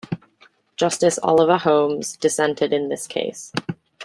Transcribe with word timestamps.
Justice 0.77 1.19
Oliver 1.21 1.57
Holmes 1.57 2.17
dissented 2.17 2.73
in 2.73 2.89
this 2.89 3.05
case. 3.05 3.53